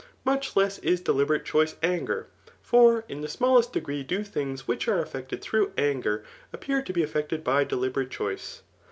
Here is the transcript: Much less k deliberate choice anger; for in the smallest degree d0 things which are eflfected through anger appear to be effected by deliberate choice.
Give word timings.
Much 0.25 0.55
less 0.55 0.79
k 0.79 0.95
deliberate 0.95 1.45
choice 1.45 1.75
anger; 1.83 2.25
for 2.63 3.03
in 3.07 3.21
the 3.21 3.27
smallest 3.27 3.71
degree 3.71 4.03
d0 4.03 4.25
things 4.25 4.67
which 4.67 4.87
are 4.87 4.97
eflfected 5.05 5.41
through 5.41 5.71
anger 5.77 6.23
appear 6.51 6.81
to 6.81 6.91
be 6.91 7.03
effected 7.03 7.43
by 7.43 7.63
deliberate 7.63 8.09
choice. 8.09 8.63